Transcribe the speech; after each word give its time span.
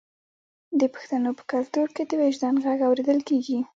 د 0.79 0.81
پښتنو 0.93 1.29
په 1.37 1.43
کلتور 1.53 1.87
کې 1.95 2.03
د 2.05 2.11
وجدان 2.21 2.55
غږ 2.65 2.79
اوریدل 2.87 3.19
کیږي. 3.29 3.59